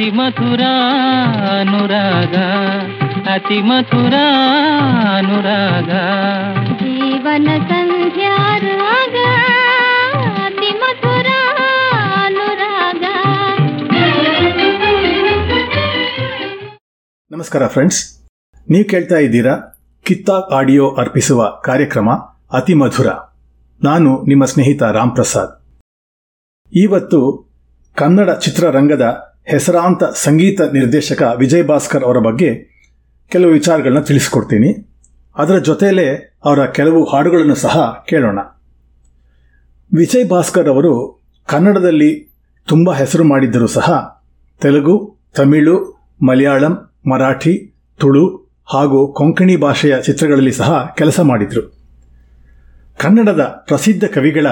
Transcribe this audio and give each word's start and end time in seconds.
ಅತಿ 0.00 0.10
ಮಧುರ 0.10 0.60
ಅನುರಾಗ 1.60 2.34
ಅತಿ 3.30 3.58
ಮಧುರ 3.60 4.14
ಅನುರಾಗ. 5.16 5.90
ಜೀವನ 6.82 7.48
ಸಂಧ್ಯಾ 7.68 8.58
ರಾಗ 8.58 9.16
ಅತಿ 10.44 10.70
ಮಧುರ 10.78 11.26
ಅನುರಾಗ. 12.24 13.04
ನಮಸ್ಕಾರ 17.30 17.66
ಫ್ರೆಂಡ್ಸ್ 17.66 18.00
ನೀವು 18.70 18.88
ಕೇಳ್ತಾ 18.88 19.16
ಇದ್ದೀರಾ 19.16 19.56
ಕಿತ್ತಾಕ್ 20.02 20.52
ಆಡಿಯೋ 20.52 20.94
ಅರ್ಪಿಸುವ 20.94 21.50
ಕಾರ್ಯಕ್ರಮ 21.64 22.10
ಅತಿ 22.52 22.74
ಮಧುರ. 22.74 23.08
ನಾನು 23.84 24.22
ನಿಮ್ಮ 24.28 24.44
ಸ್ನೇಹಿತ 24.44 24.82
ರಾಮ್ 24.82 25.14
ಪ್ರಸಾದ್ 25.14 25.52
ಇವತ್ತು 26.72 27.52
ಕನ್ನಡ 27.96 28.30
ಚಿತ್ರರಂಗದ 28.30 29.29
ಹೆಸರಾಂತ 29.50 30.04
ಸಂಗೀತ 30.04 30.60
ನಿರ್ದೇಶಕ 30.60 31.34
ವಿಜಯ್ 31.38 31.66
ಭಾಸ್ಕರ್ 31.66 32.04
ಅವರ 32.04 32.18
ಬಗ್ಗೆ 32.18 32.50
ಕೆಲವು 33.28 33.50
ವಿಚಾರಗಳನ್ನ 33.50 34.00
ತಿಳಿಸ್ಕೊಡ್ತೀನಿ. 34.00 34.88
ಅದರ 35.36 35.58
ಜೊತೆಯಲ್ಲೇ 35.58 36.38
ಅವರ 36.44 36.66
ಕೆಲವು 36.66 37.04
ಹಾಡುಗಳನ್ನು 37.04 37.54
ಸಹ 37.54 38.04
ಕೇಳೋಣ. 38.08 38.38
ವಿಜಯ್ 39.96 40.28
ಭಾಸ್ಕರ್ 40.28 40.68
ಅವರು 40.68 41.22
ಕನ್ನಡದಲ್ಲಿ 41.46 42.28
ತುಂಬ 42.68 42.92
ಹೆಸರು 42.92 43.24
ಮಾಡಿದ್ದರೂ 43.24 43.66
ಸಹ 43.66 44.20
ತೆಲುಗು, 44.60 45.18
ತಮಿಳು, 45.34 46.06
ಮಲಯಾಳಂ, 46.28 46.90
ಮರಾಠಿ, 47.10 47.74
ತುಳು 47.98 48.50
ಹಾಗೂ 48.64 49.12
ಕೊಂಕಣಿ 49.12 49.56
ಭಾಷೆಯ 49.56 50.02
ಚಿತ್ರಗಳಲ್ಲಿ 50.02 50.52
ಸಹ 50.52 50.94
ಕೆಲಸ 50.96 51.20
ಮಾಡಿದರು. 51.20 51.72
ಕನ್ನಡದ 52.98 53.40
ಪ್ರಸಿದ್ಧ 53.40 54.04
ಕವಿಗಳ 54.04 54.46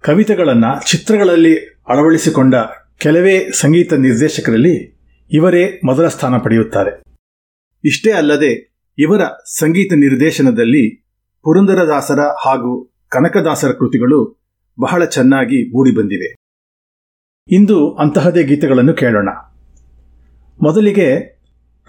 ಕವಿತೆಗಳನ್ನು 0.00 0.90
ಚಿತ್ರಗಳಲ್ಲಿ 0.90 1.58
ಅಳವಡಿಸಿಕೊಂಡ 1.88 2.54
ಕೆಲವೇ 3.00 3.50
ಸಂಗೀತ 3.52 3.92
ನಿರ್ದೇಶಕರಲ್ಲಿ 3.92 4.98
ಇವರೇ 5.32 5.80
ಮೊದಲ 5.84 6.08
ಸ್ಥಾನ 6.08 6.38
ಪಡೆಯುತ್ತಾರೆ. 6.38 7.02
ಇಷ್ಟೇ 7.84 8.10
ಅಲ್ಲದೆ 8.12 8.74
ಇವರ 8.98 9.20
ಸಂಗೀತ 9.58 9.92
ನಿರ್ದೇಶನದಲ್ಲಿ 9.92 11.06
ಪುರಂದರದಾಸರ 11.42 12.20
ಹಾಗೂ 12.20 12.94
ಕನಕದಾಸರ 13.08 13.72
ಕೃತಿಗಳು 13.72 14.42
ಬಹಳ 14.80 15.04
ಚೆನ್ನಾಗಿ 15.04 15.76
ಮೂಡಿಬಂದಿವೆ 15.76 16.34
ಇಂದು 17.48 17.94
ಅಂತಹದೇ 17.94 18.44
ಗೀತೆಗಳನ್ನು 18.44 18.94
ಕೇಳೋಣ. 18.94 19.28
ಮೊದಲಿಗೆ 20.62 21.38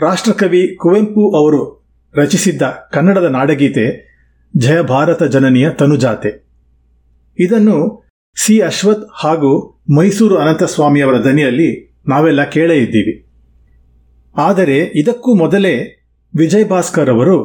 ರಾಷ್ಟ್ರಕವಿ 0.02 0.76
ಕುವೆಂಪು 0.76 1.36
ಅವರು 1.36 1.88
ರಚಿಸಿದ್ದ 2.16 2.62
ಕನ್ನಡದ 2.94 3.24
ನಾಡಗೀತೆ 3.24 4.12
ಜಯ 4.58 4.82
ಭಾರತ 4.82 5.24
ಜನನಿಯ 5.24 5.70
ತನುಜಾತೆ. 5.70 6.50
ಇದನ್ನು 7.40 8.01
ಸಿ 8.36 8.60
ಅಶ್ವಥ್ 8.60 9.10
ಹಾಗೂ 9.14 9.82
ಮೈಸೂರು 9.98 10.38
ಅನಂತಸ್ವಾಮಿಯವರ 10.38 11.18
ದನಿಯಲ್ಲಿ 11.24 12.00
ನಾವೆಲ್ಲ 12.08 12.44
ಕೇಳೇ 12.44 12.76
ಇದ್ದೀವಿ. 12.76 13.28
ಆದರೆ 14.38 14.78
ಇದಕ್ಕೂ 14.80 15.34
ಮೊದಲೇ 15.34 15.74
ವಿಜಯ್ 16.36 16.70
ಭಾಸ್ಕರ್ 16.70 17.10
ಅವರು 17.10 17.38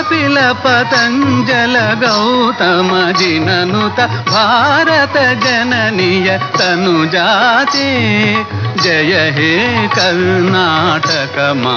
पिलपतञ्जल 0.08 1.76
गौतम 2.02 2.90
जि 3.18 3.32
ननुत 3.38 4.00
भारत 4.30 5.16
जननीय 5.44 6.38
तनुजा 6.58 7.28
जय 8.82 9.14
हे 9.36 9.52
कल 9.96 10.18
नाटकमा 10.52 11.76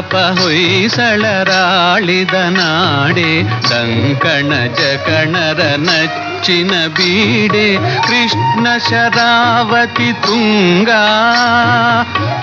ತೈಲಪ 0.00 0.14
ಹೊಯ್ಸಳರಾಳಿದ 0.38 2.36
ನಾಡೆ 2.50 3.32
ಕಂಕಣ 3.68 4.52
ಜಕಣರ 4.78 5.60
ನಚ್ಚಿನ 5.78 6.72
ಬೀಡೆ 6.96 7.66
ಕೃಷ್ಣ 8.06 8.64
ಶರಾವತಿ 8.86 10.08
ತುಂಗ 10.22 10.90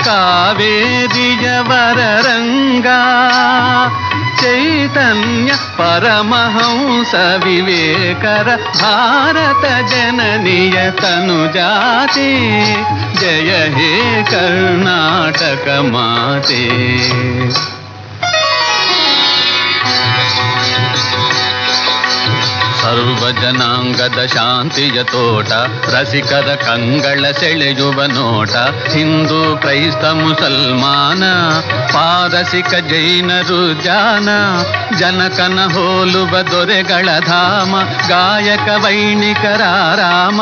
ಕಾವೇರಿಯವರ 0.06 2.00
ರಂಗ 2.28 2.88
चैतन्य 4.41 5.55
परमहंस 5.79 7.15
विवेकर 7.45 8.51
भारत 8.77 9.65
जननीय 9.91 10.91
तनुजाते। 11.01 12.29
जय 13.21 13.51
हे 13.77 14.23
कर्णाटक 14.23 15.69
माते 15.93 16.65
ಜನಾಂಗದ 23.43 24.27
ಶಾಂತಿಯ 24.27 25.03
ತೋಟ, 25.03 25.53
ರಸಿಕದ 25.95 26.55
ಕಂಗಳ 26.55 27.31
ಸೆಳೆಯುವ 27.31 28.05
ನೋಟ, 28.05 28.57
ಹಿಂದೂ 28.93 29.57
ಕ್ರೈಸ್ತ 29.57 30.05
ಮುಸಲ್ಮಾನ, 30.05 31.23
ಪಾರಸಿಕ 31.93 32.75
ಜೈನರು 32.75 33.83
ಜಾನ 33.83 34.29
ಜನಕನ 34.99 35.59
ಹೋಲುವ 35.75 36.43
ದೊರೆಗಳ 36.43 37.09
ಧಾಮ, 37.19 37.83
ಗಾಯಕ 38.09 38.85
ವೈಣಿಕರ 38.85 39.61
ರಾಮ 39.95 40.41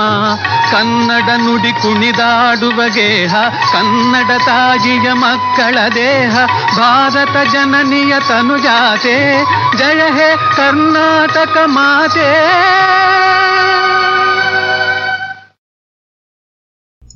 ಕನ್ನಡ 0.70 1.28
ನುಡಿ 1.36 1.72
ಕುಣಿದಾಡುವ 1.72 2.82
ಗೇಹ, 2.88 3.34
ಕನ್ನಡ 3.72 4.30
ತಾಜಿಯ 4.46 5.12
ಮಕ್ಕಳ 5.12 5.78
ದೇಹ, 5.94 6.36
ಭಾರತ 6.78 7.52
ಜನನಿಯ 7.52 8.14
ತನುಜಾತೆ, 8.28 9.44
ಜಯ 9.78 10.00
ಹೇ 10.00 10.36
ಕರ್ನಾಟಕ 10.56 11.56
ಮಾತೆ. 11.66 12.45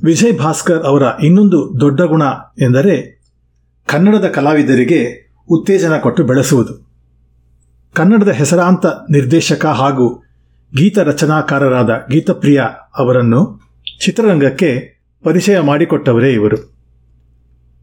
ವಿಜಯ್ 0.03 0.39
ಭಾಸ್ಕರ್ 0.39 0.83
ಅವರ 0.83 1.03
ಇನ್ನೊಂದು 1.23 1.79
ದೊಡ್ಡ 1.79 2.01
ಗುಣ 2.01 2.21
ಎಂದರೆ 2.61 3.21
ಕನ್ನಡದ 3.85 4.27
ಕಲಾವಿದರಿಗೆ 4.27 5.31
ಉತ್ತೇಜನ 5.49 5.97
ಕೊಟ್ಟು 5.97 6.23
ಬೆಳೆಸುವುದು. 6.23 6.73
ಕನ್ನಡದ 7.93 8.29
ಹೆಸರಾಂತ 8.29 8.85
ನಿರ್ದೇಶಕ 8.85 9.65
ಹಾಗೂ 9.65 10.23
ಗೀತ 10.77 10.97
ರಚನಾಕಾರರಾದ 10.97 11.89
ಗೀತಪ್ರಿಯ 12.11 12.61
ಅವರನ್ನು 12.97 13.61
ಚಿತ್ರರಂಗಕ್ಕೆ 13.99 15.01
ಪರಿಚಯ 15.23 15.59
ಮಾಡಿಕೊಟ್ಟವರೇ 15.59 16.33
ಇವರು. 16.33 16.75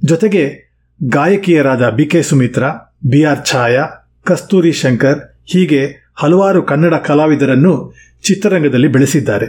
ಜೊತೆಗೆ 0.05 0.69
ಗಾಯಕಿಯರಾದ 1.09 1.91
B 1.91 2.07
K 2.07 2.23
Sumitra, 2.23 2.99
B 3.11 3.25
R 3.25 3.47
Chhaya, 3.47 3.89
Kasturi 4.25 4.73
Shankar 4.73 5.43
ಹೀಗೆ 5.47 6.08
ಹಲವಾರು 6.21 6.63
ಕನ್ನಡ 6.63 6.95
ಕಲಾವಿದರನ್ನು 6.95 7.95
ಚಿತ್ರರಂಗದಲ್ಲಿ 8.23 8.89
ಬೆಳೆಸಿದ್ದಾರೆ. 8.89 9.47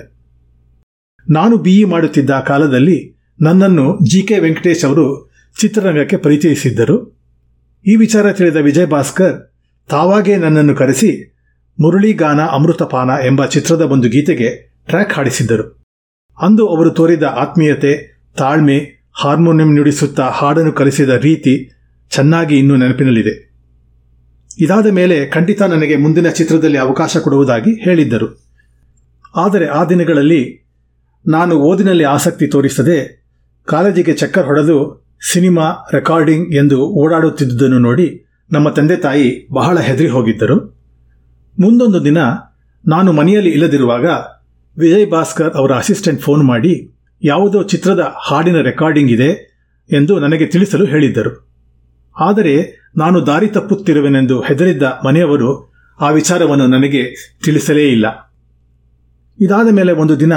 ನಾನು 1.29 1.57
ಬಿಇ 1.57 1.83
ಮಾಡುತ್ತಿದ್ದ 1.83 2.29
ಕಾಲದಲ್ಲಿ 2.29 3.15
ನನ್ನನ್ನು 3.41 3.99
ಜಿ 4.05 4.27
ಕೆ 4.27 4.39
ವೆಂಕಟೇಶ್ 4.39 4.85
ಅವರು 4.85 5.31
ಚಿತ್ರರಂಗಕ್ಕೆ 5.59 6.17
ಪರಿಚಯಿಸಿದ್ದರು. 6.17 7.19
ಈ 7.87 7.95
ವಿಚಾರ 7.95 8.33
ತಿಳಿದ 8.33 8.55
ವಿಜಯ್ 8.55 8.87
ಭಾಸ್ಕರ್ 8.87 9.55
ತಾವಾಗೇ 9.89 10.35
ನನ್ನನ್ನು 10.35 10.75
ಕರೆಸಿ 10.75 11.35
ಮುರಳಿಗಾನ 11.79 12.39
ಅಮೃತಪಾನ 12.39 13.09
ಎಂಬ 13.25 13.45
ಚಿತ್ರದ 13.45 13.81
ಒಂದು 13.81 14.09
ಗೀತೆಗೆ 14.09 14.75
ಟ್ರ್ಯಾಕ್ 14.85 15.13
ಹಾಡಿಸಿದ್ದರು. 15.13 15.83
ಅಂದು 16.41 16.67
ಅವರು 16.67 16.89
ತೋರಿದ 16.89 17.23
ಆತ್ಮೀಯತೆ, 17.23 18.21
ತಾಳ್ಮೆ, 18.37 19.09
ಹಾರ್ಮೋನಿಯಂ 19.13 19.75
ನುಡಿಸುತ್ತಾ 19.75 20.29
ಹಾಡನ್ನು 20.29 20.71
ಕಲಿಸಿದ 20.71 21.09
ರೀತಿ 21.09 21.71
ಚೆನ್ನಾಗಿ 22.09 22.57
ಇನ್ನೂ 22.57 22.75
ನೆನಪಿನಲ್ಲಿದೆ. 22.75 23.48
ಇದಾದ 24.59 24.87
ಮೇಲೆ 24.87 25.17
ಖಂಡಿತ 25.25 25.61
ನನಗೆ 25.73 25.95
ಮುಂದಿನ 25.95 26.29
ಚಿತ್ರದಲ್ಲಿ 26.29 26.77
ಅವಕಾಶ 26.77 27.17
ಕೊಡುವುದಾಗಿ 27.17 27.71
ಹೇಳಿದ್ದರು. 27.83 28.27
ಆದರೆ 29.35 29.65
ಆ 29.67 29.81
ದಿನಗಳಲ್ಲಿ 29.85 30.41
ನಾನು 31.25 31.53
ಓದಿನಲ್ಲಿ 31.59 32.03
ಆಸಕ್ತಿ 32.03 32.47
ತೋರಿಸದೆ 32.47 32.97
ಕಾಲೇಜಿಗೆ 33.67 34.13
ಚಕ್ಕರ್ 34.13 34.45
ಹೊಡೆದು 34.45 34.77
ಸಿನಿಮಾ 35.31 35.65
ರೆಕಾರ್ಡಿಂಗ್ 35.93 36.47
ಎಂದು 36.55 36.77
ಓಡಾಡುತ್ತಿದ್ದುದನ್ನು 37.01 37.79
ನೋಡಿ 37.79 38.07
ನಮ್ಮ 38.51 38.69
ತಂದೆ 38.69 38.95
ತಾಯಿ 38.95 39.47
ಬಹಳ 39.53 39.77
ಹೆದರಿ 39.79 40.07
ಹೋಗಿದ್ದರು. 40.07 40.57
ಮುಂದೊಂದು 41.59 41.99
ದಿನ 42.05 42.17
ನಾನು 42.83 43.11
ಮನೆಯಲ್ಲಿ 43.11 43.49
ಇಲ್ಲದಿರುವಾಗ 43.49 44.05
ವಿಜಯ್ 44.77 45.07
ಭಾಸ್ಕರ್ 45.11 45.51
ಅವರ 45.55 45.71
ಅಸಿಸ್ಟೆಂಟ್ 45.71 46.21
ಫೋನ್ 46.21 46.43
ಮಾಡಿ, 46.43 46.73
ಯಾವುದೋ 47.23 47.63
ಚಿತ್ರದ 47.63 48.03
ಹಾಡಿನ 48.27 48.57
ರೆಕಾರ್ಡಿಂಗ್ 48.61 49.11
ಇದೆ 49.11 49.29
ಎಂದು 49.89 50.19
ನನಗೆ 50.19 50.45
ತಿಳಿಸಲು 50.45 50.85
ಹೇಳಿದ್ದರು. 50.85 51.31
ಆದರೆ 52.15 52.55
ನಾನು 52.97 53.27
ದಾರಿ 53.27 53.47
ತಪ್ಪುತ್ತಿರುವೆನೆಂದು 53.47 54.41
ಹೆದರಿದ್ದ 54.41 54.83
ಮನೆಯವರು 55.05 55.73
ಆ 56.01 56.09
ವಿಚಾರವನ್ನು 56.09 56.67
ನನಗೆ 56.67 57.35
ತಿಳಿಸಲೇ 57.45 57.89
ಇಲ್ಲ. 57.89 58.35
ಇದಾದ 59.41 59.73
ಮೇಲೆ 59.73 59.91
ಒಂದು 59.91 60.19
ದಿನ 60.19 60.33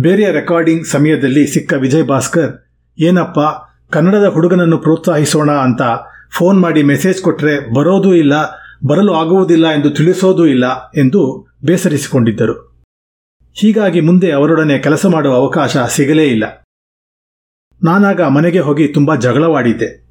ಬೇರೆಯ 0.00 0.30
ರೆಕಾರ್ಡಿಂಗ್ 0.30 0.86
ಸಮಯದಲ್ಲಿ 0.86 1.46
ಸಿಕ್ಕ 1.46 1.72
ವಿಜಯ್ 1.72 2.04
ಭಾಸ್ಕರ್ 2.04 2.68
ಏನಪ್ಪ, 2.98 3.38
ಕನ್ನಡದ 3.90 4.24
ಹುಡುಗನನ್ನು 4.24 4.78
ಪ್ರೋತ್ಸಾಹಿಸೋಣ 4.78 5.50
ಅಂತ 5.50 5.82
ಫೋನ್ 6.32 6.60
ಮಾಡಿ 6.60 6.82
ಮೆಸೇಜ್ 6.82 7.22
ಕೊಟ್ಟರೆ 7.22 7.74
ಬರೋದೂ 7.74 8.14
ಇಲ್ಲ, 8.14 8.32
ಬರಲು 8.86 9.14
ಆಗುವುದಿಲ್ಲ 9.14 9.66
ಎಂದು 9.66 9.90
ತಿಳಿಸೋದೂ 9.90 10.46
ಇಲ್ಲ 10.46 10.90
ಎಂದು 10.96 11.46
ಬೇಸರಿಸಿಕೊಂಡಿದ್ದರು. 11.64 12.84
ಹೀಗಾಗಿ 13.54 14.00
ಮುಂದೆ 14.00 14.32
ಅವರೊಡನೆ 14.32 14.78
ಕೆಲಸ 14.78 15.06
ಮಾಡುವ 15.06 15.34
ಅವಕಾಶ 15.34 15.76
ಸಿಗಲೇ 15.76 16.24
ಇಲ್ಲ. 16.24 16.66
ನಾನಾಗ 17.84 18.20
ಮನೆಗೆ 18.20 18.58
ಹೋಗಿ 18.58 18.88
ತುಂಬಾ 18.88 19.16
ಜಗಳವಾಡಿದ್ದೆ. 19.16 20.03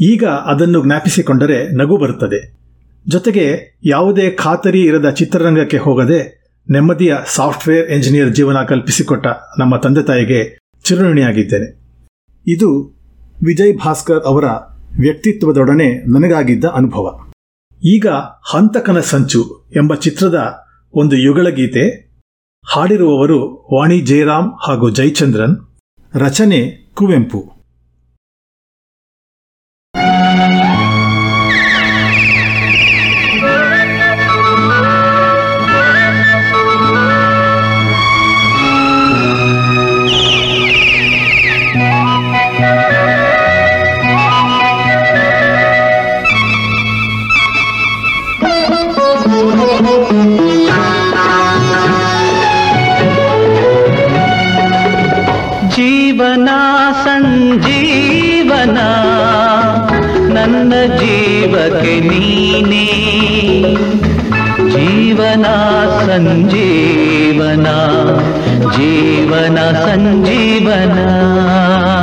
ಈಗ 0.00 0.24
ಅದನ್ನು 0.24 0.84
ಜ್ಞಾಪಿಸಿಕೊಂಡರೆ 0.84 1.76
ನಗು 1.76 1.96
ಬರುತ್ತದೆ. 1.96 2.58
ಜೊತೆಗೆ 3.08 3.78
ಯಾವುದೇ 3.84 4.30
ಖಾತರಿ 4.30 4.82
ಇರದ 4.82 5.10
ಚಿತ್ರರಂಗಕ್ಕೆ 5.10 5.78
ಹೋಗದೆ 5.78 6.38
ನೆಮ್ಮದಿಯ 6.70 7.16
ಸಾಫ್ಟ್ವೇರ್ 7.34 7.90
ಎಂಜಿನಿಯರ್ 7.90 8.34
ಜೀವನ 8.34 8.56
ಕಲ್ಪಿಸಿಕೊಟ್ಟ 8.68 9.26
ನಮ್ಮ 9.58 9.76
ತಂದೆ 9.76 10.02
ತಾಯಿಗೆ 10.02 10.58
ಚಿರಋಣಿಯಾಗಿದ್ದೇನೆ. 10.84 11.78
ಇದು 12.46 12.98
ವಿಜಯ್ 13.44 13.78
ಭಾಸ್ಕರ್ 13.78 14.22
ಅವರ 14.24 14.44
ವ್ಯಕ್ತಿತ್ವದೊಡನೆ 15.00 15.94
ನನಗಾಗಿದ್ದ 15.94 16.64
ಅನುಭವ. 16.64 17.18
ಈಗ 17.84 18.06
ಹಂತಕನ 18.52 19.00
ಸಂಚು 19.00 19.66
ಎಂಬ 19.76 19.94
ಚಿತ್ರದ 19.94 20.62
ಒಂದು 20.94 21.16
ಯುಗಳ 21.16 21.48
ಗೀತೆ, 21.48 22.12
ಹಾಡಿರುವವರು 22.66 23.68
ವಾಣಿ 23.74 24.00
ಜಯರಾಮ್ 24.00 24.52
ಹಾಗೂ 24.68 24.90
ಜಯಚಂದ್ರನ್ 24.90 25.56
ರಚನೆ 26.14 26.90
ಕುವೆಂಪು. 26.94 27.57
जीवना 67.38 67.76
जीवना 68.76 69.66
संजीवना। 69.84 71.97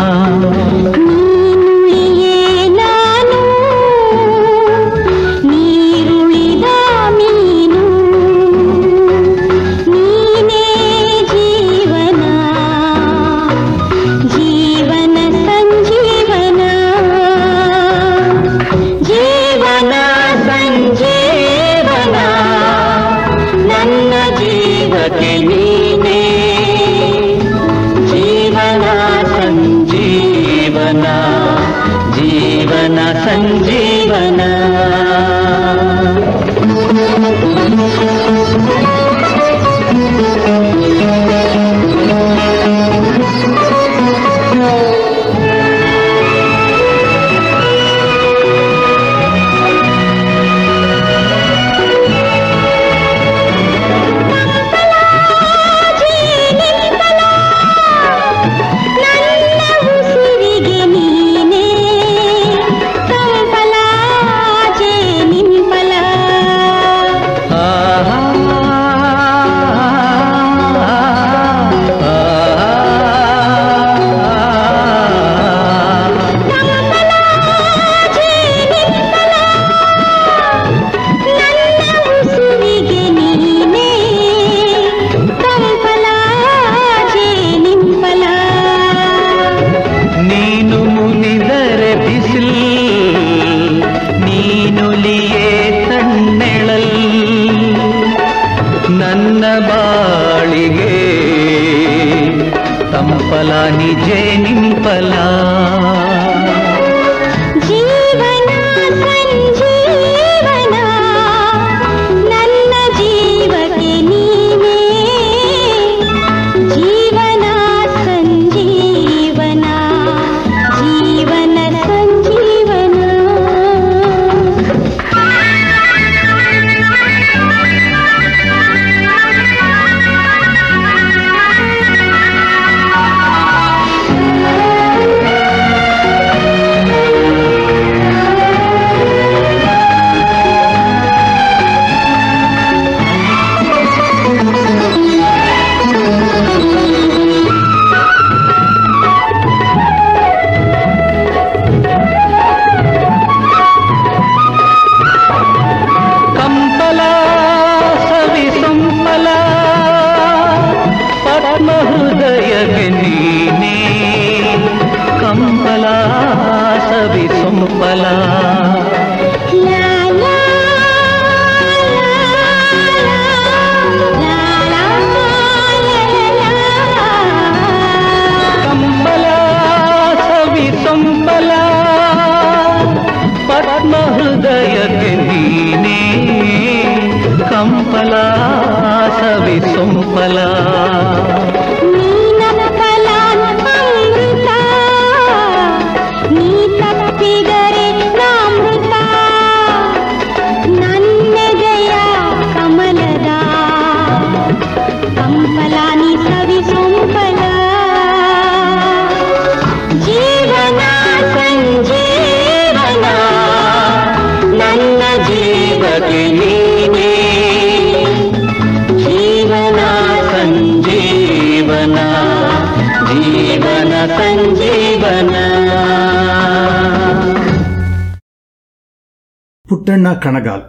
ಪುಟ್ಟಣ್ಣ 230.05 230.39
ಕಣಗಾಲ್. 230.39 230.63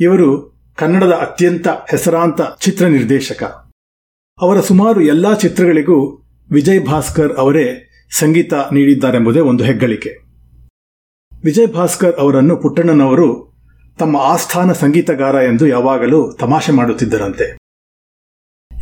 ಇವರು 0.00 0.26
ಕನ್ನಡದ 0.76 1.10
ಅತ್ಯಂತ 1.10 1.68
ಹೆಸರಾಂತ 1.68 2.40
ಚಿತ್ರ 2.60 2.86
ನಿರ್ದೇಶಕ. 2.86 3.42
ಅವರ 4.40 4.60
ಸುಮಾರು 4.60 5.00
ಎಲ್ಲಾ 5.00 5.34
ಚಿತ್ರಗಳಿಗೂ 5.34 5.96
ವಿಜಯ್ 6.50 6.86
ಭಾಸ್ಕರ್ 6.86 7.36
ಅವರೇ 7.36 7.90
ಸಂಗೀತ 8.18 8.54
ನೀಡಿದ್ದಾರೆಂಬುದೇ 8.54 9.40
ಒಂದು 9.40 9.64
ಹೆಗ್ಗಳಿಕೆ. 9.64 10.10
ವಿಜಯ್ 11.44 11.72
ಭಾಸ್ಕರ್ 11.72 12.16
ಅವರನ್ನು 12.16 12.56
ಪುಟ್ಟಣ್ಣನವರು 12.56 13.28
ತಮ್ಮ 13.98 14.16
ಆಸ್ಥಾನ 14.16 14.72
ಸಂಗೀತಗಾರ 14.72 15.34
ಎಂದು 15.34 15.66
ಯಾವಾಗಲೂ 15.66 16.32
ತಮಾಷೆ 16.32 16.72
ಮಾಡುತ್ತಿದ್ದರಂತೆ. 16.72 17.56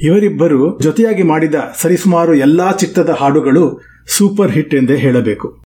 ಇವರಿಬ್ಬರು 0.02 0.80
ಜೊತೆಯಾಗಿ 0.80 1.22
ಮಾಡಿದ 1.22 1.54
ಸರಿಸುಮಾರು 1.74 2.34
ಎಲ್ಲಾ 2.34 2.72
ಚಿತ್ರದ 2.72 3.10
ಹಾಡುಗಳು 3.10 3.80
ಸೂಪರ್ 4.08 4.52
ಹಿಟ್ 4.52 4.74
ಎಂದೇ 4.74 4.96
ಹೇಳಬೇಕು. 4.96 5.62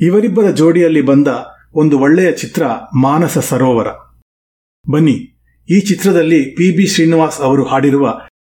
ಇವರಿಬ್ಬರ 0.00 0.50
ಜೋಡಿಯಲ್ಲಿ 0.50 1.02
ಬಂದ 1.02 1.28
ಒಂದು 1.74 1.98
ಒಳ್ಳೆಯ 1.98 2.32
ಚಿತ್ರ 2.32 2.62
ಮಾನಸ 3.00 3.38
ಸರೋವರ. 3.38 3.88
ಬನ್ನಿ, 4.84 5.14
ಈ 5.68 5.80
ಚಿತ್ರದಲ್ಲಿ 5.80 6.40
ಪಿ 6.56 6.66
ಬಿ 6.76 6.86
ಶ್ರೀನಿವಾಸ್ 6.86 7.38
ಅವರು 7.40 7.62
ಹಾಡಿರುವ 7.64 8.06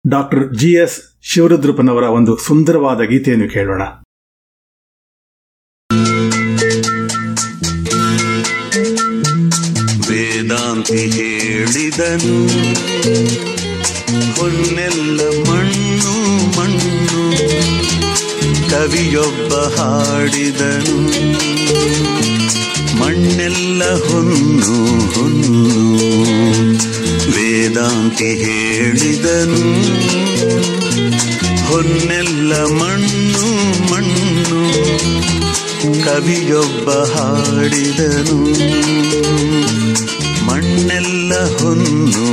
ಡಾಕ್ಟರ್ 0.05 0.43
ಜಿ 0.55 0.69
ಎಸ್ 0.73 0.97
ಶಿವರುದ್ರಪ್ಪನವರ 1.23 2.05
ಒಂದು 2.17 2.37
ಸುಂದರವಾದ 2.37 3.01
ಗೀತೆಯನ್ನು 3.01 3.49
ಕೇಳೋಣ. 3.49 3.81
ವೇದಾಂತಿ 10.09 11.01
ಹೇಳಿದನು 11.17 12.37
ಹೊನ್ನೆಲ್ಲ 14.37 15.19
ಮಣ್ಣು 15.49 16.15
ಮಣ್ಣು, 16.57 17.23
ಕವಿಯೊಬ್ಬ 18.71 19.53
ಹಾಡಿದನು. 19.77 20.97
ಮಣ್ಣೆಲ್ಲ 23.09 23.83
ಹೊನ್ನು 23.83 24.73
ಹೊನ್ನು 25.13 25.53
ವೇದಾಂತಿ 27.35 28.27
ಹೇಳಿದನು 28.43 29.61
ಹೊನ್ನೆಲ್ಲ 31.67 32.53
ಮಣ್ಣು 32.53 33.45
ಮಣ್ಣು. 33.91 34.59
ಕವಿಯೊಬ್ಬ 36.03 36.89
ಹಾಡಿದನು 36.89 38.37
ಮಣ್ಣೆಲ್ಲ 40.45 41.33
ಹೊನ್ನು 41.61 42.25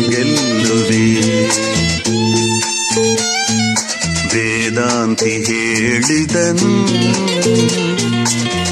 ಗೆಲ್ಲುವೆ. 0.09 1.05
ವೇದಾಂತಿ 4.33 5.43
ಹೇಳಿದನು 5.43 6.85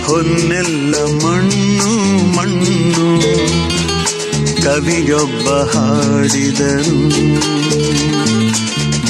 ಹೊನ್ನೆಲ್ಲ 0.05 0.95
ಮಣ್ಣು 1.25 2.15
ಮಣ್ಣು. 2.37 3.21
ಕವಿಯೊಬ್ಬ 4.63 5.49
ಹಾಡಿದನು 5.49 7.11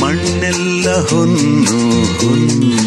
മണ്ണെല്ല 0.02 0.90
ഹൊന്നു 1.10 1.80
ഹൊന്നു. 2.20 2.81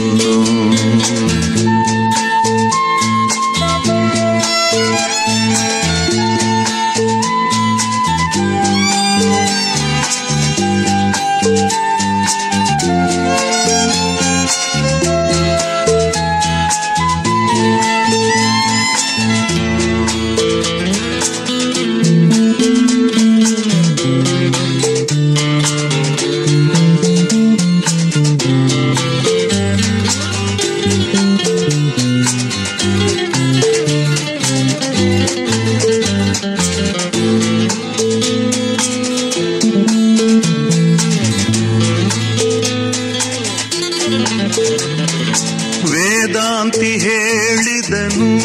ವೇದಾಂತಿ 46.27 46.99
ಹೇಳಿದನು. 46.99 48.37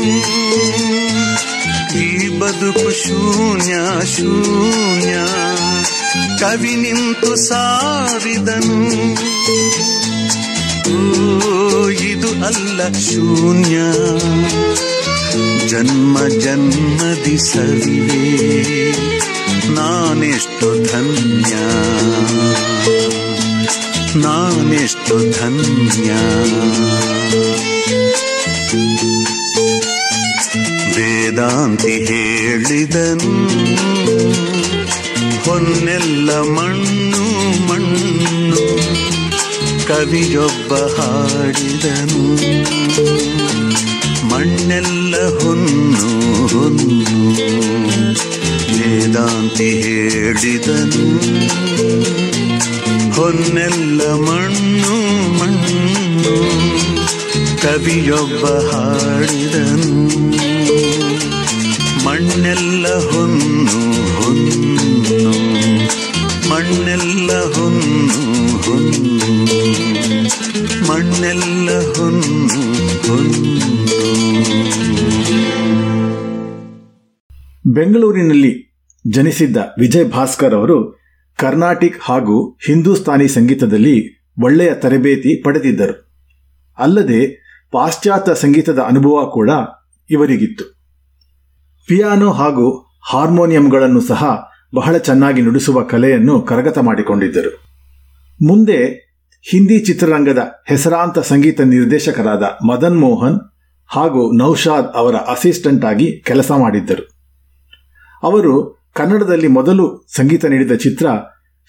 ಈ 2.00 2.40
ಬದುಕು 2.40 2.92
ಶೂನ್ಯ 2.92 3.76
ಶೂನ್ಯ. 4.18 5.16
ಕವಿ 6.40 6.76
ನಿಂತು 6.76 7.36
ಸಾರಿದನು. 7.36 8.84
ಇದು 11.92 12.46
ಅಲ್ಲ 12.46 12.94
ಶೂನ್ಯ. 12.94 13.78
ಜನ್ಮ 15.68 16.28
ಜನ್ಮದಿ 16.28 17.38
ಸವಿವೆ 17.38 18.92
ನಾನೆಷ್ಟು 19.76 20.84
ಧನ್ಯ. 20.84 21.54
ನಾನೆಷ್ಟು 24.16 25.18
ಧನ್ಯ. 25.18 26.12
ವೇದಾಂತಿ 30.96 32.06
ಹೇಳಿದನು 32.06 33.48
ಹೊನ್ನೆಲ್ಲ 35.44 36.42
ಮಣ್ಣು 36.42 37.24
ಮಣ್ಣು 37.68 38.80
ಕವಿಯೊಬ್ಬ 39.88 40.74
ಹಾಡಿದನು. 40.74 42.36
ಮಣ್ಣೆಲ್ಲ 44.28 45.16
ಹೊನ್ನು 45.39 46.48
ಹೊನ್ನು 46.48 47.30
ವೇದಾಂತಿ 48.78 49.82
ಹೇಳಿದನು. 49.82 51.39
ಹೊನ್ನೆಲ್ಲ 53.20 54.14
ಮಣ್ಣು 54.14 55.30
ಮಣ್ಣು, 55.40 56.36
ಕವಿಯೊಬ್ಬ 57.62 58.46
ಹಾಡಿದನು. 58.46 60.04
ಮಣ್ಣೆಲ್ಲ 62.06 62.88
ಹೊನ್ನು 62.88 64.22
ಹೊನ್ನು. 64.22 65.32
ಮಣ್ಣೆಲ್ಲ 66.50 67.44
ಹೊನ್ನು 67.44 68.58
ಹೊನ್ನು. 68.58 69.30
ಮಣ್ಣೆಲ್ಲ 70.88 71.70
ಹೊನ್ನು 71.72 72.48
ಹೊನ್ನು. 73.08 73.60
ಬೆಂಗಳೂರಿನಲ್ಲಿ 77.74 78.76
ಜನಿಸಿದ್ದ 79.08 79.58
ವಿಜಯ್ 79.80 80.12
ಭಾಸ್ಕರ್ 80.12 80.54
ಅವರು 80.54 80.99
ಕರ್ನಾಟಿಕ್ 81.39 81.98
ಹಾಗೂ 82.01 82.58
ಹಿಂದೂಸ್ತಾನಿ 82.67 83.27
ಸಂಗೀತದಲ್ಲಿ 83.27 84.25
ಒಳ್ಳೆಯ 84.43 84.73
ತರಬೇತಿ 84.73 85.43
ಪಡೆದಿದ್ದರು. 85.43 86.12
ಅಲ್ಲದೆ 86.78 87.43
ಪಾಶ್ಚಾತ್ಯ 87.71 88.36
ಸಂಗೀತದ 88.36 88.80
ಅನುಭವ 88.80 89.30
ಕೂಡ 89.30 89.49
ಇವರಿಗಿತ್ತು. 90.10 90.80
ಪಿಯಾನೋ 91.88 92.32
ಹಾಗೂ 92.32 92.97
ಹಾರ್ಮೋನಿಯಂಗಳನ್ನು 93.10 94.02
ಸಹ 94.02 94.49
ಬಹಳ 94.75 94.97
ಚೆನ್ನಾಗಿ 94.97 95.41
ನುಡಿಸುವ 95.41 95.84
ಕಲೆಯನ್ನು 95.84 96.41
ಕರಗತ 96.41 96.78
ಮಾಡಿಕೊಂಡಿದ್ದರು. 96.78 97.60
ಮುಂದೆ 98.47 99.10
ಹಿಂದಿ 99.52 99.80
ಚಿತ್ರರಂಗದ 99.80 100.52
ಹೆಸರಾಂತ 100.67 101.19
ಸಂಗೀತ 101.19 101.62
ನಿರ್ದೇಶಕರಾದ 101.62 102.43
ಮದನ್ 102.67 102.99
ಮೋಹನ್ 102.99 103.39
ಹಾಗೂ 103.88 104.38
ನೌಶಾದ್ 104.38 104.88
ಅವರ 104.95 105.15
ಅಸಿಸ್ಟೆಂಟ್ 105.15 105.86
ಆಗಿ 105.86 106.21
ಕೆಲಸ 106.21 106.52
ಮಾಡಿದ್ದರು. 106.52 107.10
ಅವರು 108.23 108.79
ಕನ್ನಡದಲ್ಲಿ 108.93 109.47
ಮೊದಲು 109.47 110.06
ಸಂಗೀತ 110.15 110.45
ನೀಡಿದ 110.45 110.71
ಚಿತ್ರ 110.71 111.08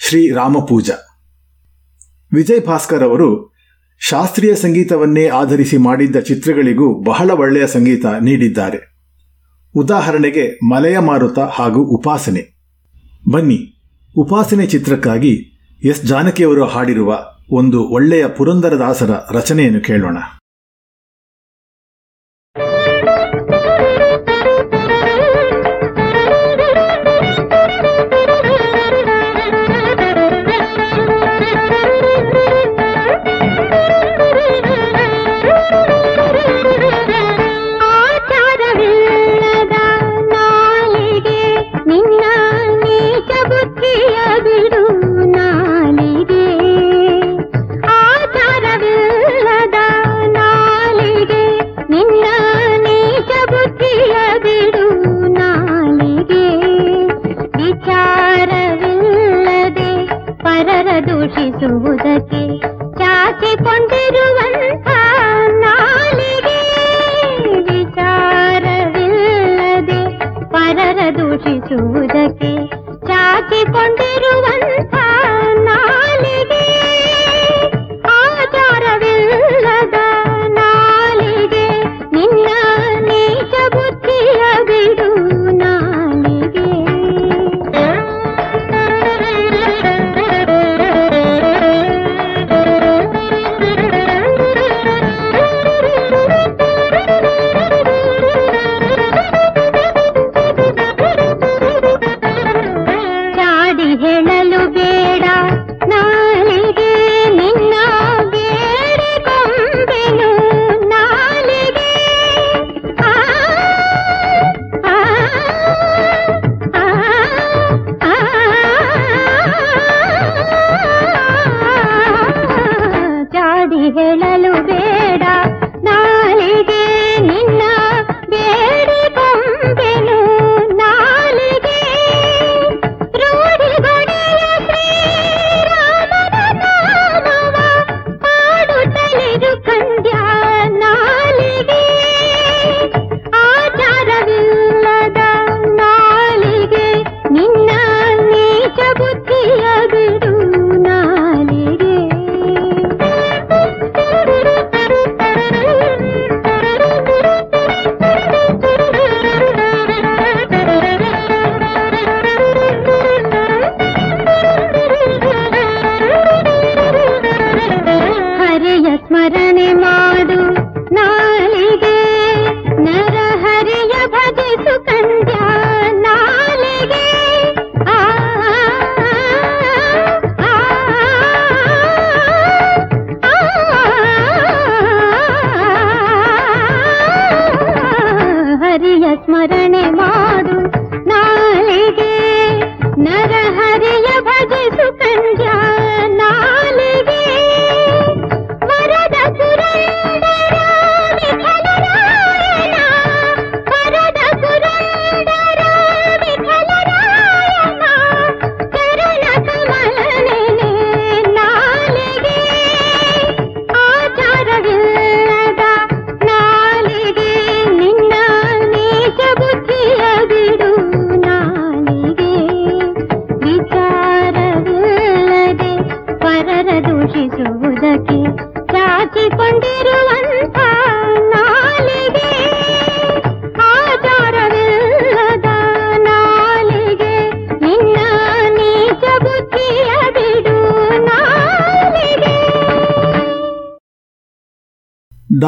ಶ್ರೀ 0.08 0.30
ರಾಮಪೂಜಾ. 0.30 0.94
ವಿಜಯ್ 2.32 2.66
ಭಾಸ್ಕರ್ 2.66 3.02
ಅವರು 3.02 3.54
ಶಾಸ್ತ್ರೀಯ 4.08 4.54
ಸಂಗೀತವನ್ನೇ 4.54 5.28
ಆಧರಿಸಿ 5.28 5.76
ಮಾಡಿದ್ದ 5.76 6.16
ಚಿತ್ರಗಳಿಗೂ 6.16 7.04
ಬಹಳ 7.04 7.30
ಒಳ್ಳೆಯ 7.30 7.66
ಸಂಗೀತ 7.66 8.06
ನೀಡಿದ್ದಾರೆ. 8.06 8.96
ಉದಾಹರಣೆಗೆ 9.74 10.58
ಮಲೆಯ 10.68 10.98
ಮಾರುತ 10.98 11.38
ಹಾಗೂ 11.38 11.82
ಉಪಾಸನೆ. 11.82 12.60
ಬನ್ನಿ, 13.30 13.82
ಉಪಾಸನೆ 14.16 14.66
ಚಿತ್ರಕ್ಕಾಗಿ 14.66 15.32
ಎಸ್ 15.84 16.02
ಜಾನಕಿಯವರು 16.02 16.64
ಹಾಡಿರುವ 16.64 17.18
ಒಂದು 17.50 17.88
ಒಳ್ಳೆಯ 17.88 18.26
ಪುರಂದರದಾಸರ 18.28 19.10
ರಚನೆಯನ್ನು 19.30 19.80
ಕೇಳೋಣ. 19.80 20.18
ದೂಷಿಸುವುದಕ್ಕೆ 62.09 62.41
ಚಾಚಿಕೊಂಡಿರುವಂಥ 62.99 64.87
ನಾಲಿಗೆ 65.63 66.59
ವಿಚಾರವಿಲ್ಲದೆ 67.67 69.09
ಪರರ 70.53 70.99
ದೂಷಿಸುವುದಕ್ಕೆ 71.17 72.51
ಚಾಚಿಕೊಂಡಿರುವಂಥ 73.07 74.68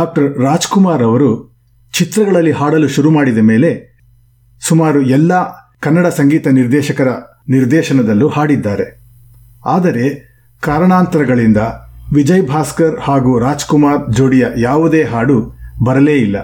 ಡಾಕ್ಟರ್ 0.03 0.39
ರಾಜ್ಕುಮಾರ್ 0.39 1.03
ಅವರು 1.03 1.31
ಚಿತ್ರಗಳಲ್ಲಿ 1.95 2.53
ಹಾಡಲು 2.53 2.89
ಶುರು 2.89 3.11
ಮಾಡಿದ 3.11 3.39
ಮೇಲೆ 3.39 3.71
ಸುಮಾರು 4.61 5.03
ಎಲ್ಲ 5.03 5.33
ಕನ್ನಡ 5.81 6.07
ಸಂಗೀತ 6.07 6.47
ನಿರ್ದೇಶಕರ 6.49 7.09
ನಿರ್ದೇಶನದಲ್ಲೂ 7.49 8.29
ಹಾಡಿದ್ದಾರೆ. 8.29 8.87
ಆದರೆ 9.67 10.07
ಕಾರಣಾಂತರಗಳಿಂದ 10.61 11.57
ವಿಜಯ್ 12.13 12.47
ಭಾಸ್ಕರ್ 12.49 13.01
ಹಾಗೂ 13.01 13.39
ರಾಜ್ಕುಮಾರ್ 13.39 14.13
ಜೋಡಿಯ 14.13 14.47
ಯಾವುದೇ 14.57 15.03
ಹಾಡು 15.05 15.37
ಬರಲೇ 15.85 16.17
ಇಲ್ಲ. 16.17 16.37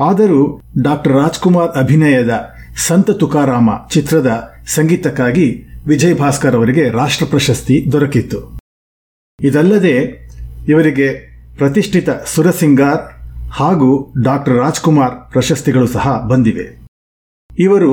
ಆದರೂ 0.00 0.62
ಡಾಕ್ಟರ್ 0.82 1.12
ರಾಜ್ಕುಮಾರ್ 1.12 1.70
ಅಭಿನಯದ 1.70 2.50
ಸಂತ 2.88 3.10
ತುಕಾರಾಮ 3.10 3.70
ಚಿತ್ರದ 3.90 4.52
ಸಂಗೀತಕ್ಕಾಗಿ 4.66 5.46
ವಿಜಯ್ 5.86 6.18
ಭಾಸ್ಕರ್ 6.18 6.54
ಅವರಿಗೆ 6.54 6.90
ರಾಷ್ಟ್ರ 6.90 7.26
ಪ್ರಶಸ್ತಿ 7.26 7.76
ದೊರಕಿತ್ತು. 7.92 8.58
ಇದಲ್ಲದೆ 9.40 9.94
ಇವರಿಗೆ 10.68 11.33
ಪ್ರತಿಷ್ಠಿತ 11.58 12.10
ಸುರಸಿಂಗಾರ್ 12.10 13.02
ಹಾಗೂ 13.50 14.12
ಡಾಕ್ಟರ್ 14.22 14.56
ರಾಜ್ಕುಮಾರ್ 14.56 15.30
ಪ್ರಶಸ್ತಿಗಳು 15.32 15.86
ಸಹ 15.86 16.26
ಬಂದಿವೆ. 16.28 16.64
ಇವರು 17.58 17.90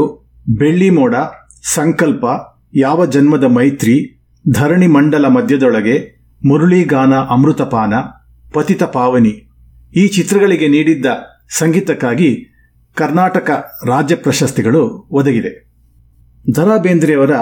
ಬೆಳ್ಳಿ 0.50 0.90
ಮೋಡ, 0.90 1.16
ಸಂಕಲ್ಪ, 1.64 2.26
ಯಾವ 2.76 3.06
ಜನ್ಮದ 3.06 3.44
ಮೈತ್ರಿ, 3.44 4.26
ಧರಣಿ 4.52 4.88
ಮಂಡಲ 4.88 5.28
ಮಧ್ಯದೊಳಗೆ 5.28 5.96
ಮುರುಳಿಗಾನ 6.46 7.14
ಅಮೃತಪಾನ, 7.14 7.94
ಪತಿತ 8.54 8.84
ಪಾವನಿ 8.84 9.34
ಈ 9.96 10.08
ಚಿತ್ರಗಳಿಗೆ 10.08 10.68
ನೀಡಿದ್ದ 10.68 11.06
ಸಂಗೀತಕ್ಕಾಗಿ 11.50 12.48
ಕರ್ನಾಟಕ 12.98 13.50
ರಾಜ್ಯ 13.88 14.16
ಪ್ರಶಸ್ತಿಗಳು 14.16 15.08
ಒದಗಿದೆ 15.12 15.52
ದರಾ 16.56 16.78
ಬೇಂದ್ರೆಯವರ 16.78 17.36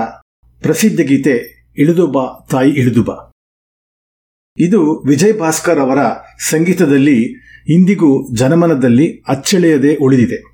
ಪ್ರಸಿದ್ಧ 0.61 1.01
ಗೀತೆ 1.01 1.35
ಇಳಿದುಬಾ 1.77 2.47
ತಾಯಿ 2.51 2.71
ಇಳಿದು 2.71 3.03
ಬಾ 3.03 3.28
ಇದು 4.57 5.03
ವಿಜಯ್ 5.07 5.39
ಭಾಸ್ಕರ್ 5.39 5.79
ಅವರ 5.79 5.97
ಸಂಗೀತದಲ್ಲಿ 6.49 7.23
ಇಂದಿಗೂ 7.69 8.35
ಜನಮನದಲ್ಲಿ 8.35 9.23
ಅಚ್ಚಳಿಯದೆ 9.27 9.95
ಉಳಿದಿದೆ. 9.95 10.53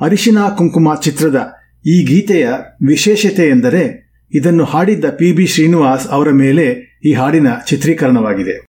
ಅರಿಶಿನ 0.00 0.38
ಕುಂಕುಮ 0.56 0.94
ಚಿತ್ರದ 0.94 1.52
ಈ 1.86 2.04
ಗೀತೆಯ 2.04 2.48
ವಿಶೇಷತೆ 2.86 3.48
ಎಂದರೆ 3.48 4.10
ಇದನ್ನು 4.34 4.64
ಹಾಡಿದ್ದ 4.64 5.04
ಪಿ 5.04 5.32
ಬಿ 5.32 5.46
ಶ್ರೀನಿವಾಸ್ 5.46 6.08
ಅವರ 6.08 6.30
ಮೇಲೆ 6.30 6.98
ಈ 7.04 7.12
ಹಾಡಿನ 7.12 7.46
ಚಿತ್ರೀಕರಣವಾಗಿದೆ. 7.66 8.66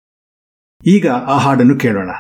ಈಗ 0.87 1.09
ಆ 1.09 1.38
ಹಾಡನ್ನು 1.38 1.79
ಕೇಳೋಣ. 1.79 2.11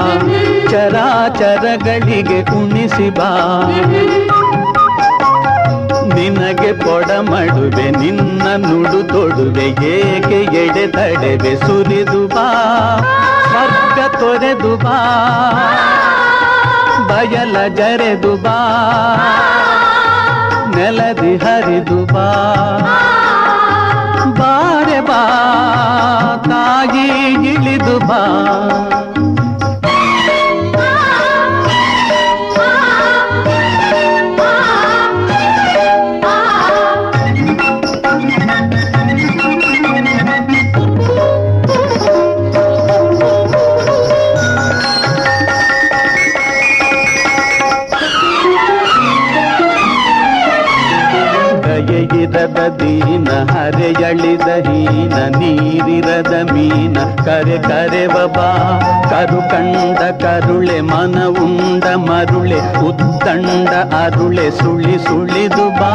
ಚರಾಚರಗಳಿಗೆ 0.70 2.42
ಉಣಿಸಿ 2.42 3.10
ಬಾ. 3.10 3.62
ನಿನಗೆ 6.16 6.74
ಪೊಡ 6.74 7.12
ಮಾಡುವೆ 7.12 7.92
ನಿನ್ನ 7.92 8.44
ನುಡು 8.58 9.08
ತೊಡುವೆ 9.08 9.66
ಏಕೆ 9.66 10.58
ಎಡೆ 10.58 10.88
ತಡೆವೆ 10.88 11.56
ಸುರಿದು 11.56 12.28
ಬಾ. 12.28 12.48
ಸ್ವರ್ಗ 13.48 14.16
ತೊರೆದು 14.16 14.78
ಬಾ. 14.78 14.98
ಬಯಲ 17.08 17.68
ಜರೆದು 17.76 18.36
ಬಾ. 18.36 18.58
ನೆಲದಿ 20.76 21.38
ಹರಿದು 21.38 22.14
ಬಾ. 22.14 22.28
ಬಾರೆ 24.30 25.02
ಬಾ 25.02 25.22
ತಾಯಿ 26.50 27.08
ಇಳಿದು 27.54 28.00
ಬಾ. 28.00 28.22
ದಯೆಯಿರದ 51.64 52.58
ದೀನ 53.71 53.71
ಹರೆಯಳಿದ 53.71 54.49
ಹೀನ 54.67 55.17
ನೀರಿರದ 55.39 56.35
ಮೀನ 56.53 56.97
ಕರೆ 57.27 57.59
ಕರೆವ 57.67 58.17
ಬಾ 58.37 58.49
ಕರು 59.11 59.41
ಕಂಡ 59.51 60.01
ಕರುಳೆ 60.23 60.79
ಮನ 60.83 61.19
ಉಂಡ 61.43 61.85
ಮರುಳೆ 62.07 62.59
ಉತ್ತಂಡ 62.89 63.73
ಅರುಳೆ 64.01 64.47
ಸುಳಿ 64.59 64.97
ಸುಳಿದು 65.07 65.67
ಬಾ 65.81 65.93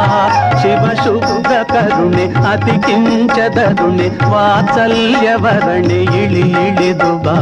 ಶಿವ 0.62 0.84
ಶುಭ್ರ 1.04 1.52
ಕರುಣೆ 1.72 2.26
ಅತಿ 2.52 2.76
ಕಿಂಚದರುಣೆ 2.86 4.08
ವಾತ್ಸಲ್ಯವರಣೆ 4.32 6.00
ಇಳಿ 6.22 6.46
ಇಳಿದು 6.64 7.12
ಬಾ 7.18 7.36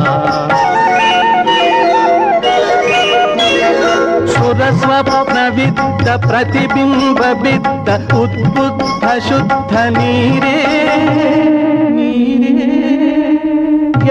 ಸುರಸ್ವಪ್ನವಿದ್ದ 5.55 6.09
ಪ್ರತಿಬಿಂಬ 6.27 7.21
ಬಿದ್ದ 7.43 7.89
ಉದ್ಬುದ್ಧ 8.15 9.05
ಶುದ್ಧ 9.29 9.75
ನೀರೇ 9.89 10.57
ನೀರೇ 11.91 12.67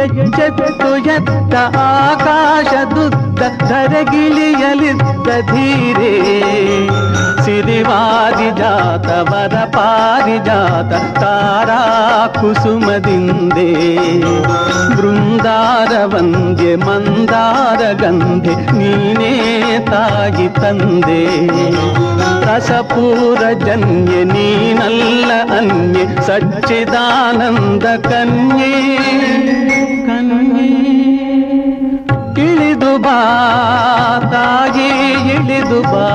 ಎಚ್ಚೆತ್ತು 0.03 0.91
ಎತ್ತ 1.15 1.55
ಆಕಾಶದುದ್ದ 1.82 3.33
ಧರೆಗಿಳಿಯಲಿದ್ದ 3.69 5.27
ಧೀರೇ 5.49 6.13
ಸಿರಿವಾರಿ 7.45 8.49
ಜಾತ 8.58 9.10
ವರ 9.29 9.55
ಪಾರಿಜಾತ 9.75 10.91
ತಾರಾ 11.19 11.79
ಕುಸುಮದಿಂದೆ 12.39 13.69
ಬೃಂದಾರ 14.97 15.93
ವಂದ್ಯೆ 16.13 16.73
ಮಂದಾರ 16.86 17.82
ಗಂಧೆ 18.01 18.55
ನೀನೇ 18.77 19.34
ತಾಗಿ 19.91 20.47
ತಂದೆ 20.60 21.21
ರಸಪೂರ 22.47 23.43
ಜನ್ಯೆ 23.65 24.21
ನೀನಲ್ಲ 24.34 25.32
ಅನ್ಯೆ 25.58 26.05
ಸಚ್ಚಿದಾನಂದ 26.27 27.86
ಕನ್ಯೆ 28.10 28.73
ಕನ್ಯೆ 30.08 30.27
ಇಳಿದು 30.27 30.42
ಬಾ 32.98 33.18
ತಾಯಿ 34.33 34.88
ಇಳಿದು 35.35 35.83
ಬಾ. 35.83 36.07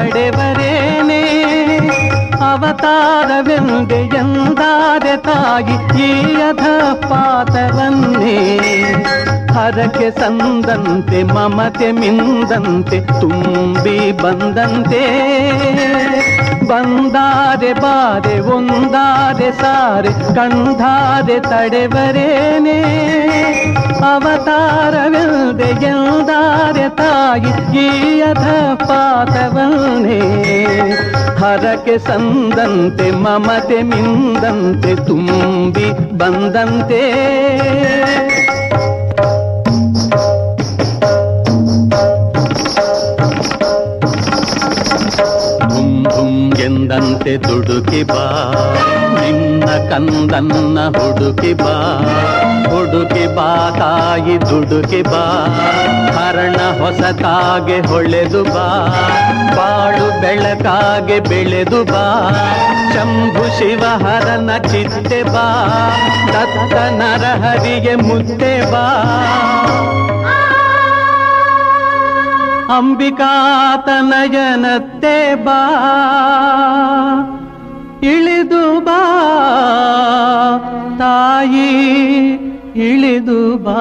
ಕಂಡಾರೆ 0.00 0.30
ತಡೆವರೇನೆ 0.30 1.40
ಅವತಾರವೆಂದೆ 2.50 3.94
ಎಂದಾದೆ 3.94 5.16
ತಾಯಿ 5.16 6.02
ಈ 6.02 6.34
ಅಧ 6.34 6.66
ಪಾತವನ್ನೇ? 6.94 8.58
ಹರಕೆ 9.54 10.10
ಸಂದಂತೆ, 10.10 11.22
ಮಮತೆ 11.22 11.92
ಮಿಂದಂತೆ, 11.92 13.00
ತುಂಬಿ 13.20 14.12
ಬಂದಂತೆ? 14.12 15.04
ಬಂದಾದೆ 16.66 17.72
ಬಾರೆ 17.72 18.40
ಒಂದಾದೆ 18.40 19.52
ಸಾರೆ 19.52 20.34
ಕಂಧಾದೆ 20.34 21.40
ತಡೆವರೇನೆ? 21.40 22.82
ಅವತಾರವೆಂದೆ 24.14 25.86
ಎಂದಾರೆ 25.86 26.69
ತಾಯಿ 26.96 27.52
ಈ 27.78 28.20
ಅಧ 28.20 28.46
ಪಾತವನ್ನೇ 28.74 30.20
ಹರಕೆ 31.38 31.98
ಸಂದಂತೆ 31.98 33.10
ಮಮತೆ 33.10 33.82
ಮಿಂದಂತೆ 33.82 34.94
ತುಂಬಿ 35.06 35.88
ಬಂದಂತೆ. 36.16 37.02
ಎಂದಂತೆ 46.90 47.36
ದುಡುಕಿ 47.36 48.02
ಬಾ. 48.02 48.52
ನಿನ್ನ 49.20 49.64
ಕಂದನ್ನ 49.64 50.78
ಹುಡುಕಿ 50.88 51.54
ಬಾ. 51.54 52.00
ಹುಡುಕಿ 52.70 53.34
ಬಾ 53.34 53.70
ತಾಯಿ 53.78 54.40
ದುಡುಕಿ 54.40 55.02
ಬಾ. 55.02 55.46
ಹರಣ 56.12 56.56
ಹೊಸತಾಗೆ 56.56 57.80
ಹೊಳೆದು 57.80 58.44
ಬಾ. 58.44 58.94
ಬಾಳು 59.56 60.20
ಬೆಳಕಾಗೆ 60.20 61.20
ಬೆಳೆದು 61.20 61.84
ಬಾ. 61.84 62.30
ಶಂಭು 62.94 63.58
ಶಿವಹರನ 63.58 64.50
ಚಿತ್ತೆ 64.56 65.22
ಬಾ. 65.22 65.66
ದತ್ತ 66.28 66.74
ನರಹರಿಗೆ 66.74 67.94
ಮುತ್ತೆ 67.94 68.72
ಬಾ. 68.72 69.04
ಅಂಬಿಕಾತನಯನತ್ತೆ 72.76 75.44
ಬಾ. 75.44 75.60
ಇಳಿದು 78.02 78.80
ಬಾ 78.80 79.00
ತಾಯಿ 80.98 81.70
ಇಳಿದು 82.76 83.56
ಬಾ. 83.56 83.80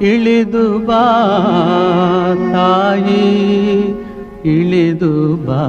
ಇಳಿದು 0.00 0.78
ಬಾ 0.78 1.02
ತಾಯಿ 2.52 3.24
ಇಳಿದು 4.44 5.36
ಬಾ. 5.36 5.62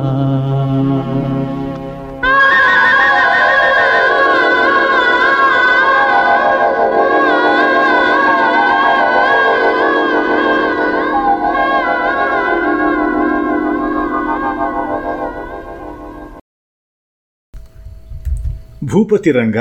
ಭೂಪತಿ 18.97 19.31
ರಂಗ 19.31 19.57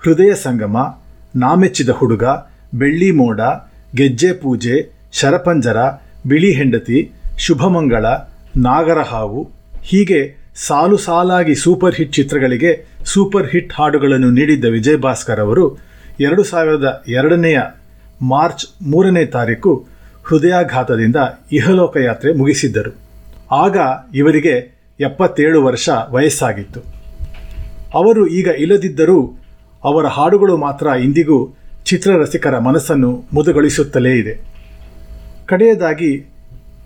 ಹೃದಯ 0.00 0.34
ಸಂಗಮ, 0.34 0.76
ನಾಮೆಚ್ಚಿದ 1.36 1.88
ಹುಡುಗ, 1.88 2.24
ಬೆಳ್ಳಿ 2.74 3.10
ಮೋಡ, 3.10 3.40
ಗೆಜ್ಜೆ 3.94 4.32
ಪೂಜೆ, 4.32 4.74
ಶರಪಂಜರ, 5.12 5.78
ಬಿಳಿ 6.26 6.50
ಹೆಂಡತಿ, 6.52 6.98
ಶುಭಮಂಗಳ 7.38 8.06
ನಾಗರಹಾವು 8.56 9.40
ಹೀಗೆ 9.82 10.20
ಸಾಲು 10.66 10.96
ಸಾಲಾಗಿ 10.96 11.54
ಸೂಪರ್ 11.54 11.94
ಹಿಟ್ 11.94 12.12
ಚಿತ್ರಗಳಿಗೆ 12.12 12.72
ಸೂಪರ್ 13.04 13.48
ಹಿಟ್ 13.48 13.72
ಹಾಡುಗಳನ್ನು 13.72 14.30
ನೀಡಿದ್ದ 14.30 14.64
ವಿಜಯ್ 14.64 14.98
ಭಾಸ್ಕರ್ 14.98 15.40
ಅವರು 15.40 15.64
ಎರಡು 16.20 16.44
ಸಾವಿರದ 16.44 17.02
ಎರಡನೆಯ 17.08 17.60
ಮಾರ್ಚ್ 18.22 18.66
ಮೂರನೇ 18.82 19.24
ತಾರೀಕು 19.38 19.72
ಹೃದಯಾಘಾತದಿಂದ 20.24 21.16
ಇಹಲೋಕ 21.52 21.96
ಯಾತ್ರೆ 21.96 22.32
ಮುಗಿಸಿದ್ದರು. 22.32 22.94
ಆಗ 23.52 23.76
ಇವರಿಗೆ 24.14 24.56
ಎಪ್ಪತ್ತೇಳು 25.00 25.64
ವರ್ಷ 25.64 25.88
ವಯಸ್ಸಾಗಿತ್ತು. 26.10 26.97
ಅವರು 27.94 28.26
ಈಗ 28.26 28.46
ಇಲ್ಲದಿದ್ದರೂ 28.46 29.38
ಅವರ 29.84 30.06
ಹಾಡುಗಳು 30.06 30.56
ಮಾತ್ರ 30.56 30.86
ಇಂದಿಗೂ 30.86 31.56
ಚಿತ್ರರಸಿಕರ 31.84 32.58
ಮನಸ್ಸನ್ನು 32.58 33.24
ಮುದುಗೊಳಿಸುತ್ತಲೇ 33.32 34.18
ಇದೆ. 34.18 34.40
ಕಡೆಯದಾಗಿ 35.46 36.26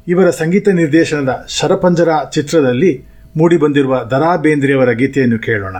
ಇವರ 0.08 0.30
ಸಂಗೀತ 0.30 0.68
ನಿರ್ದೇಶನದ 0.68 1.46
ಶರಪಂಜರ 1.48 2.08
ಚಿತ್ರದಲ್ಲಿ 2.32 3.04
ಮೂಡಿಬಂದಿರುವ 3.36 4.04
ದರಾ 4.10 4.36
ಬೇಂದ್ರೆಯವರ 4.36 4.92
ಗೀತೆಯನ್ನು 4.92 5.38
ಕೇಳೋಣ. 5.38 5.76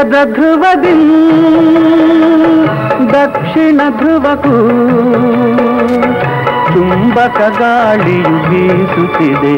ಉತ್ತರ 0.00 0.18
ಧ್ರುವದಿ 0.32 0.92
ದಕ್ಷಿಣ 3.12 3.80
ಧ್ರುವಕ್ಕೂ 3.98 4.58
ಚುಂಬಕ 6.68 7.40
ಗಾಳಿಯು 7.58 8.32
ಬೀಸುತ್ತಿದೆ. 8.48 9.54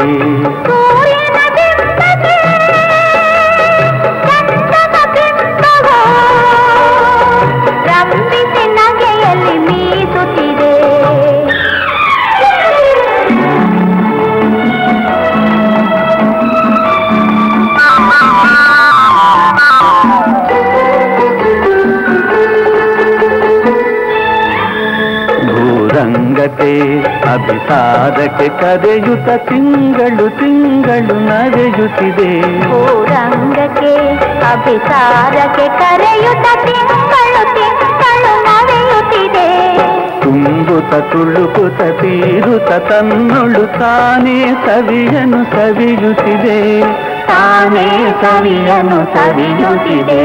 ಭೂರಂಗತೆ 25.92 27.00
ಅಭಿಸಾರಕ್ಕೆ 27.35 28.48
ಕರೆಯುತ 28.48 29.28
ತಿಂಗಳು 29.48 30.38
ತಿಂಗಳು 30.38 31.20
ನಡೆಯುತ್ತಿದೆ. 31.24 32.40
ರಂಗಕ್ಕೆ 33.14 33.94
ಅಭಿಸಾರಕ್ಕೆ 34.52 35.68
ಕರೆಯುತ 35.68 36.46
ತಿಂಗಳು 36.64 37.55
ತಿಂಗಳು 37.55 38.33
ನಡೆಯುತ್ತಿದೆ. 38.42 39.48
ತುಂಬುತ 40.20 40.94
ತುಳುಕುತ 41.12 42.00
ತೀರುತ 42.00 42.72
ತನ್ನೊಳು 42.72 43.78
ತಾನೇ 43.78 44.46
ಸವಿಯನು 44.66 45.44
ಸವಿಯುತ್ತಿದೆ. 45.44 46.81
ತಾನೇ 47.26 48.14
ಸವಿಯನು 48.22 49.05
ಸವಿಯುತ್ತಿದೆ. 49.14 50.22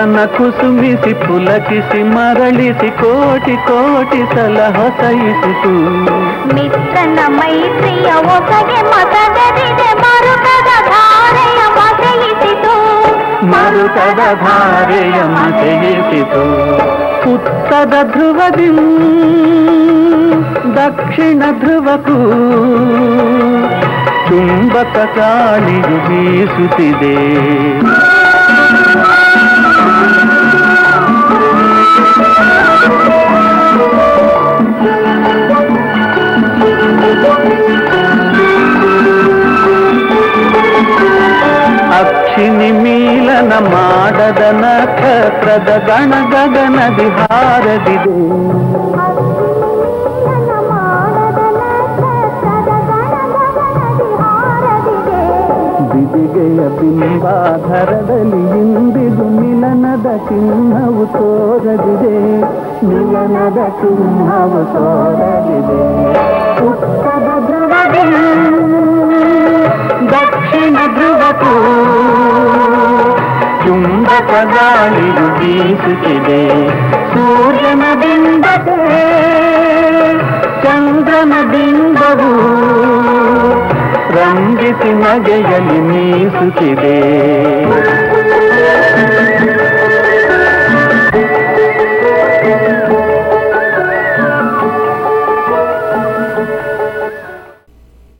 ಭೂವನ 0.00 0.18
ಕುಸುಮಿಸಿ 0.34 1.10
ಪುಲಕಿಸಿ 1.22 1.98
ಮರಳಿಸಿ 2.12 2.88
ಕೋಟಿ 3.00 3.54
ಕೋಟಿ 3.66 4.20
ಸಲ 4.30 4.58
ಹೊಸೈಸಿತು 4.76 5.72
ಮಿತ್ರನ 6.54 7.18
ಮೈತ್ರಿಯ 7.34 8.10
ಒಸಗೆ 8.28 8.80
ಮತಗದಿದೆ 8.86 9.88
ಮರುಕದ 10.02 10.70
ಧಾರೆಯ 10.88 11.60
ಮಸೆಯಿಸಿತು 11.76 12.74
ಮರುಕದ 13.52 14.22
ಧಾರೆಯ 14.44 15.18
ಮತೆಯಿಸಿತು 15.34 16.44
ಉತ್ತರ 17.34 17.92
ಧ್ರುವದಿ 18.12 18.70
ದಕ್ಷಿಣ 20.76 21.42
ಧ್ರುವಕ್ಕೂ 21.60 22.18
ಚುಂಬಕ 24.28 24.96
ಗಾಳಿಯು 25.16 25.96
ಬೀಸುತ್ತಿದೆ 26.06 27.16
ಅಕ್ಷಿಣಿ 41.99 42.69
ಮೀಲನ 42.71 43.53
ಮಾಡದ 43.73 44.41
ನಕ್ಷತ್ರದ 44.61 45.69
ಗಣ 45.87 46.13
ಗಗನದಿ 46.31 47.07
ಹಾರದಿದೆ. 47.19 48.17
ಬಿದಿಗೆಯ 55.91 56.59
ಬಿಂಬಾಧರದಲ್ಲಿ 56.79 58.41
ಇಂದಿದು 58.61 59.27
ಮಿಲನದ 59.39 60.07
ಚಿಹ್ನವು 60.27 61.05
ತೋರದಿದೆ. 61.17 62.17
ಮಿಲನದ 62.83 63.57
ಚಿಹ್ನವು 63.69 64.61
ತೋರಲಿದೆ 64.73 65.81
ಉತ್ತರ 66.65 67.27
ಧ್ರುವದಿ 67.45 68.05
ದಕ್ಷಿಣ 70.09 70.73
ಧ್ರುವಕ್ಕೂ 70.73 71.55
ಚುಂಬಕ 73.65 74.31
ಗಾಳಿಯು 74.31 75.39
ಬೀಸುತ್ತಿದೆ. 75.39 76.69
ಸೂರ್ಯನ 77.13 77.83
ಬಿಂಬತೆ 77.99 78.79
ಚಂದ್ರನ 80.63 81.33
ಬಿಂಬವು. 81.51 82.31
ರಂಗಿಸಿ 84.11 84.93
ನಗೆಯಲ್ಲಿ 84.93 85.79
ಮೀಸುತ್ತಿದೆ. 85.81 87.01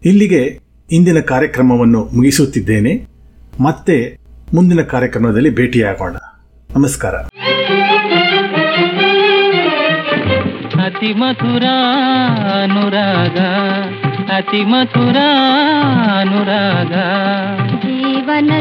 ಇಲ್ಲಿಗೆ 0.05 0.59
ಇಂದಿನ 0.91 1.19
ಕಾರ್ಯಕ್ರಮವನ್ನು 1.19 2.03
ಮುಗಿಸುತ್ತಿದ್ದೇನೆ. 2.03 3.07
ಮತ್ತೆ 3.63 4.17
ಮುಂದಿನ 4.53 4.81
ಕಾರ್ಯಕ್ರಮದಲ್ಲಿ 4.81 5.55
ಭೇಟಿಯಾಗೋಣ. 5.55 6.15
ನಮಸ್ಕಾರ. 6.75 7.15
ಅತಿ 10.85 11.13
ಮಥುರ 11.13 11.63
ಅನುರಾಗ 12.63 13.39
ಅತಿ 14.31 14.63
ಮಥುರ 14.63 15.17
ಅನುರಾಗ. 16.19 16.93
ಜೀವನ 17.75 18.51